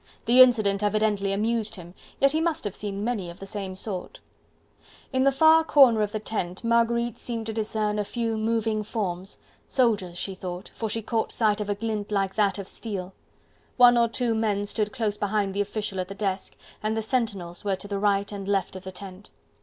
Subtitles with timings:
[0.25, 4.19] The incident evidently amused him, yet he must have seen many of the same sort;
[5.13, 9.37] in the far corner of the tent Marguerite seemed to discern a few moving forms,
[9.67, 13.13] soldiers, she thought, for she caught sight of a glint like that of steel.
[13.77, 17.63] One or two men stood close behind the official at the desk, and the sentinels
[17.63, 19.29] were to the right and left of the tent.